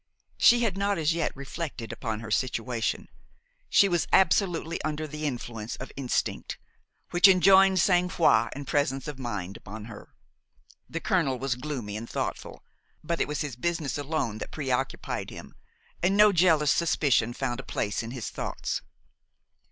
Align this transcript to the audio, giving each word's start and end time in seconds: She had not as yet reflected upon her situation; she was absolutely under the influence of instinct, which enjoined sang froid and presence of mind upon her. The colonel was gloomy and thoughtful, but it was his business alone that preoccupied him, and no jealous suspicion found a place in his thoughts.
She 0.39 0.61
had 0.63 0.79
not 0.79 0.97
as 0.97 1.13
yet 1.13 1.31
reflected 1.37 1.91
upon 1.93 2.21
her 2.21 2.31
situation; 2.31 3.07
she 3.69 3.87
was 3.87 4.07
absolutely 4.11 4.81
under 4.81 5.05
the 5.05 5.27
influence 5.27 5.75
of 5.75 5.91
instinct, 5.95 6.57
which 7.11 7.27
enjoined 7.27 7.79
sang 7.79 8.09
froid 8.09 8.49
and 8.55 8.65
presence 8.65 9.07
of 9.07 9.19
mind 9.19 9.57
upon 9.57 9.85
her. 9.85 10.15
The 10.89 11.01
colonel 11.01 11.37
was 11.37 11.53
gloomy 11.53 11.97
and 11.97 12.09
thoughtful, 12.09 12.63
but 13.03 13.21
it 13.21 13.27
was 13.27 13.41
his 13.41 13.55
business 13.55 13.95
alone 13.95 14.39
that 14.39 14.49
preoccupied 14.49 15.29
him, 15.29 15.53
and 16.01 16.17
no 16.17 16.31
jealous 16.31 16.71
suspicion 16.71 17.31
found 17.31 17.59
a 17.59 17.63
place 17.63 18.01
in 18.01 18.09
his 18.09 18.31
thoughts. 18.31 18.81